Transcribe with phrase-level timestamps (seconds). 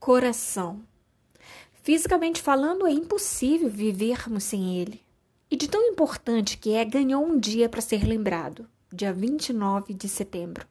[0.00, 0.84] Coração.
[1.82, 5.02] Fisicamente falando, é impossível vivermos sem ele.
[5.50, 10.08] E de tão importante que é, ganhou um dia para ser lembrado, dia 29 de
[10.08, 10.66] setembro.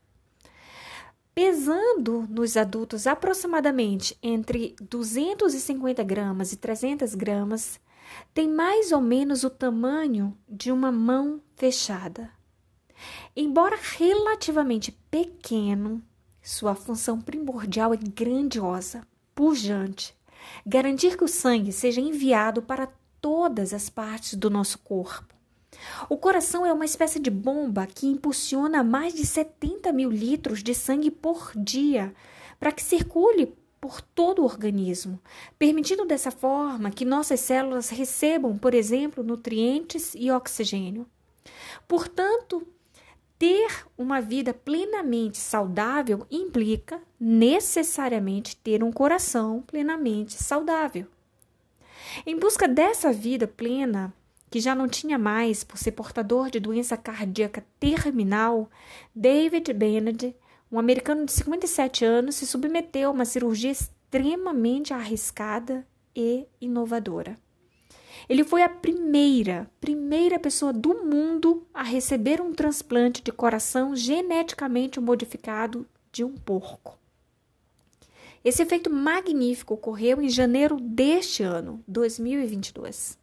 [1.35, 7.79] Pesando nos adultos aproximadamente entre 250 gramas e 300 gramas,
[8.33, 12.31] tem mais ou menos o tamanho de uma mão fechada.
[13.35, 16.01] Embora relativamente pequeno,
[16.41, 19.05] sua função primordial é grandiosa,
[19.37, 20.15] pujante,
[20.65, 22.89] garantir que o sangue seja enviado para
[23.21, 25.35] todas as partes do nosso corpo.
[26.09, 30.73] O coração é uma espécie de bomba que impulsiona mais de 70 mil litros de
[30.73, 32.15] sangue por dia
[32.59, 35.21] para que circule por todo o organismo,
[35.59, 41.05] permitindo dessa forma que nossas células recebam, por exemplo, nutrientes e oxigênio.
[41.87, 42.67] Portanto,
[43.37, 51.05] ter uma vida plenamente saudável implica necessariamente ter um coração plenamente saudável.
[52.25, 54.13] Em busca dessa vida plena,
[54.49, 58.69] que já não tinha mais por ser portador de doença cardíaca terminal,
[59.15, 60.35] David Bennett,
[60.71, 67.37] um americano de 57 anos, se submeteu a uma cirurgia extremamente arriscada e inovadora.
[68.27, 74.99] Ele foi a primeira, primeira pessoa do mundo a receber um transplante de coração geneticamente
[74.99, 76.97] modificado de um porco.
[78.43, 83.17] Esse efeito magnífico ocorreu em janeiro deste ano, 2022.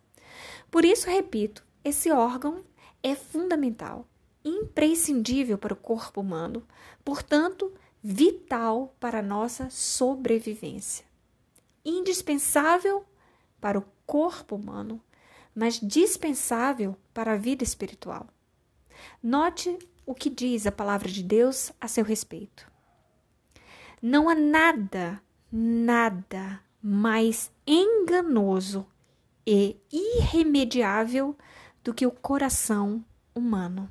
[0.70, 2.64] Por isso, repito, esse órgão
[3.02, 4.06] é fundamental,
[4.44, 6.66] imprescindível para o corpo humano,
[7.04, 11.06] portanto, vital para a nossa sobrevivência.
[11.84, 13.04] Indispensável
[13.64, 15.00] para o corpo humano,
[15.54, 18.26] mas dispensável para a vida espiritual.
[19.22, 22.70] Note o que diz a palavra de Deus a seu respeito.
[24.02, 25.18] Não há nada,
[25.50, 28.86] nada mais enganoso
[29.46, 31.34] e irremediável
[31.82, 33.02] do que o coração
[33.34, 33.90] humano.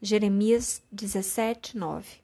[0.00, 2.16] Jeremias 17, 9.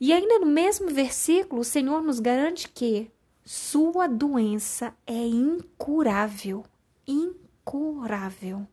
[0.00, 3.10] E ainda no mesmo versículo, o Senhor nos garante que
[3.44, 6.64] sua doença é incurável.
[7.06, 8.66] Incurável.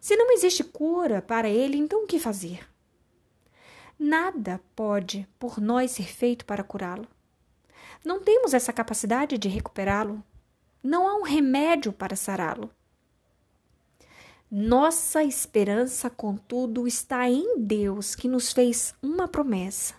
[0.00, 2.68] Se não existe cura para ele, então o que fazer?
[3.98, 7.08] Nada pode por nós ser feito para curá-lo.
[8.04, 10.22] Não temos essa capacidade de recuperá-lo.
[10.82, 12.70] Não há um remédio para sará-lo.
[14.50, 19.97] Nossa esperança, contudo, está em Deus, que nos fez uma promessa.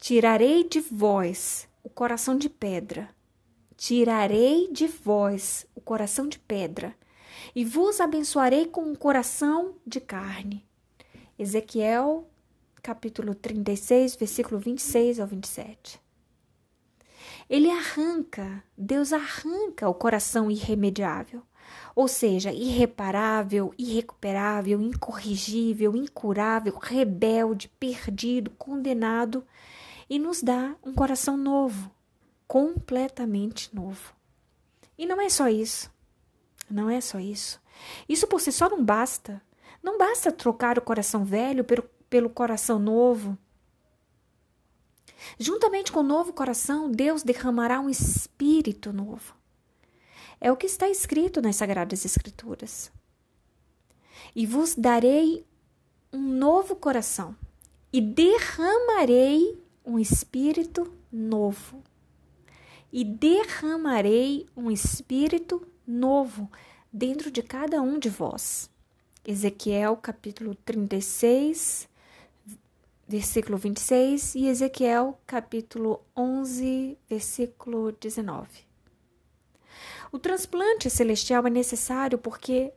[0.00, 3.10] Tirarei de vós o coração de pedra,
[3.76, 6.96] tirarei de vós o coração de pedra,
[7.54, 10.66] e vos abençoarei com um coração de carne.
[11.38, 12.26] Ezequiel,
[12.82, 16.00] capítulo 36, versículo 26 ao 27.
[17.48, 21.42] Ele arranca, Deus arranca o coração irremediável,
[21.94, 29.44] ou seja, irreparável, irrecuperável, incorrigível, incurável, rebelde, perdido, condenado,
[30.10, 31.88] e nos dá um coração novo,
[32.48, 34.12] completamente novo.
[34.98, 35.88] E não é só isso.
[36.68, 37.62] Não é só isso.
[38.08, 39.40] Isso por si só não basta.
[39.80, 43.38] Não basta trocar o coração velho pelo, pelo coração novo.
[45.38, 49.34] Juntamente com o novo coração, Deus derramará um espírito novo.
[50.40, 52.90] É o que está escrito nas Sagradas Escrituras.
[54.34, 55.46] E vos darei
[56.12, 57.36] um novo coração,
[57.92, 61.82] e derramarei um espírito novo.
[62.92, 66.50] E derramarei um espírito novo
[66.92, 68.70] dentro de cada um de vós.
[69.24, 71.88] Ezequiel capítulo 36,
[73.06, 78.48] versículo 26 e Ezequiel capítulo 11, versículo 19.
[80.12, 82.72] O transplante celestial é necessário porque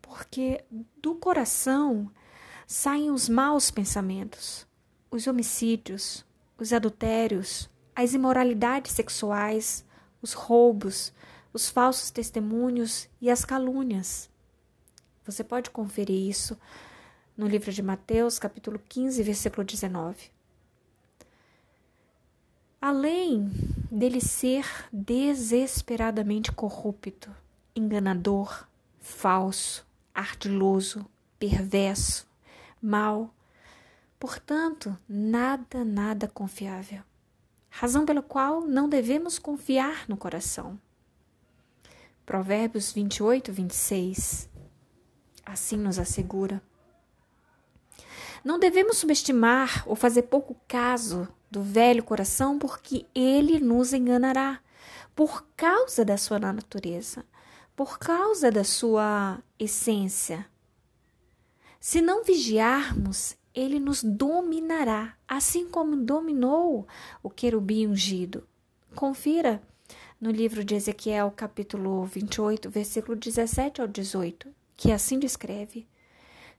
[0.00, 0.62] porque
[1.00, 2.10] do coração
[2.66, 4.66] saem os maus pensamentos,
[5.12, 6.24] os homicídios,
[6.58, 9.84] os adultérios, as imoralidades sexuais,
[10.22, 11.12] os roubos,
[11.52, 14.30] os falsos testemunhos e as calúnias.
[15.26, 16.58] Você pode conferir isso
[17.36, 20.30] no livro de Mateus, capítulo 15, versículo 19.
[22.80, 23.50] Além
[23.90, 27.30] dele ser desesperadamente corrupto,
[27.76, 28.66] enganador,
[28.98, 31.04] falso, ardiloso,
[31.38, 32.26] perverso,
[32.80, 33.30] mau,
[34.22, 37.02] portanto, nada, nada confiável.
[37.68, 40.78] Razão pela qual não devemos confiar no coração.
[42.24, 44.48] Provérbios 28, 26
[45.44, 46.62] assim nos assegura.
[48.44, 54.60] Não devemos subestimar ou fazer pouco caso do velho coração, porque ele nos enganará
[55.16, 57.24] por causa da sua natureza,
[57.74, 60.46] por causa da sua essência.
[61.80, 66.86] Se não vigiarmos, ele nos dominará, assim como dominou
[67.22, 68.46] o querubim ungido.
[68.94, 69.62] Confira
[70.20, 75.86] no livro de Ezequiel, capítulo 28, versículo 17 ao 18, que assim descreve: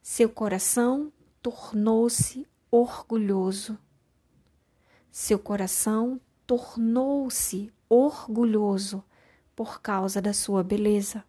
[0.01, 1.11] Seu coração
[1.41, 3.77] tornou-se orgulhoso.
[5.11, 9.03] Seu coração tornou-se orgulhoso
[9.55, 11.23] por causa da sua beleza.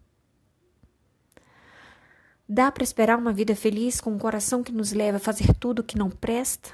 [2.47, 5.83] Dá para esperar uma vida feliz com um coração que nos leva a fazer tudo
[5.83, 6.69] que não presta?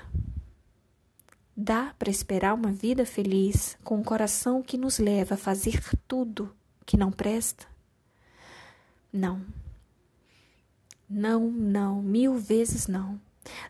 [1.55, 6.53] Dá para esperar uma vida feliz com um coração que nos leva a fazer tudo
[6.85, 7.65] que não presta?
[9.13, 9.41] Não.
[11.09, 13.19] Não, não, mil vezes não.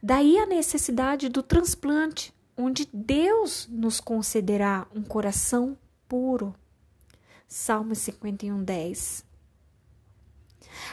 [0.01, 5.77] Daí a necessidade do transplante, onde Deus nos concederá um coração
[6.07, 6.55] puro.
[7.47, 9.30] Salmo 51, 10.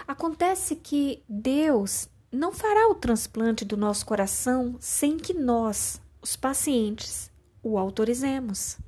[0.06, 7.30] Acontece que Deus não fará o transplante do nosso coração sem que nós, os pacientes,
[7.62, 8.78] o autorizemos.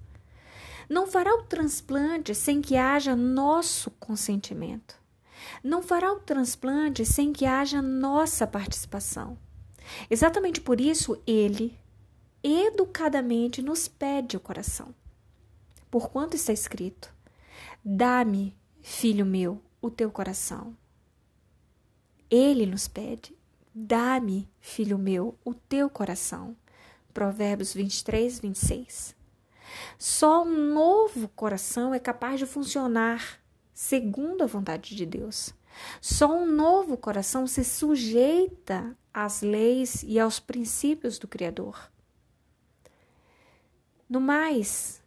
[0.89, 5.01] Não fará o transplante sem que haja nosso consentimento.
[5.63, 9.39] Não fará o transplante sem que haja nossa participação.
[10.11, 11.79] Exatamente por isso, ele
[12.43, 14.95] educadamente nos pede o coração.
[15.91, 17.13] Por quanto está escrito:
[17.85, 20.77] Dá-me, filho meu, o teu coração.
[22.31, 23.37] Ele nos pede:
[23.75, 26.57] Dá-me, filho meu, o teu coração.
[27.13, 29.17] Provérbios 23, 26.
[29.99, 33.41] Só um novo coração é capaz de funcionar
[33.73, 35.55] segundo a vontade de Deus.
[36.01, 41.91] Só um novo coração se sujeita às leis e aos princípios do Criador.
[44.09, 45.01] No mais,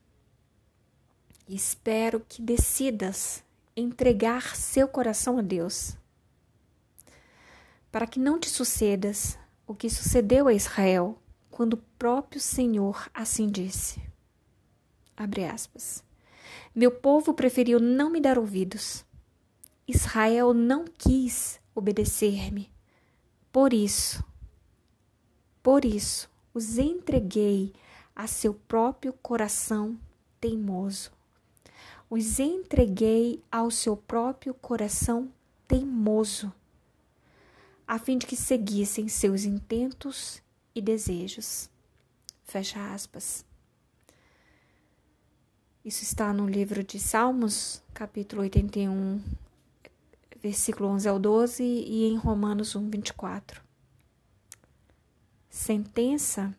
[1.48, 3.44] espero que decidas
[3.75, 5.98] entregar seu coração a Deus,
[7.94, 9.38] para que não te sucedas
[9.68, 11.16] o que sucedeu a Israel
[11.51, 14.01] quando o próprio Senhor assim disse.
[15.16, 16.04] Abre aspas.
[16.74, 19.06] Meu povo preferiu não me dar ouvidos.
[19.88, 22.72] Israel não quis obedecer-me.
[23.51, 24.25] Por isso,
[25.62, 27.74] por isso, os entreguei
[28.16, 30.00] a seu próprio coração
[30.42, 31.12] teimoso.
[32.10, 35.31] Os entreguei ao seu próprio coração
[35.68, 36.51] teimoso,
[37.94, 40.42] a fim de que seguissem seus intentos
[40.74, 41.69] e desejos.
[42.44, 43.45] Fecha aspas.
[45.86, 49.22] Isso está no livro de Salmos, capítulo 81,
[50.42, 53.62] versículo 11 ao 12, e em Romanos 1, 24.
[55.48, 56.51] Sentença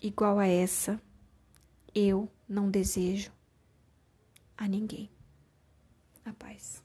[0.00, 0.98] igual a essa,
[1.94, 3.30] eu não desejo
[4.56, 5.10] a ninguém.
[6.24, 6.82] A paz.